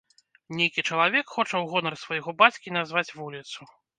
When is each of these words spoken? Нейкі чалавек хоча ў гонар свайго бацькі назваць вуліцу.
Нейкі 0.59 0.83
чалавек 0.89 1.25
хоча 1.35 1.51
ў 1.59 1.65
гонар 1.73 1.95
свайго 2.05 2.35
бацькі 2.41 2.75
назваць 2.81 3.07
вуліцу. 3.21 3.71